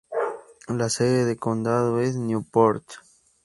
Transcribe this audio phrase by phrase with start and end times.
[0.69, 2.83] La sede de condado es Newport.